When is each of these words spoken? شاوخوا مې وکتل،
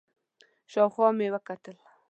شاوخوا 0.71 1.07
مې 1.17 1.27
وکتل، 1.33 1.77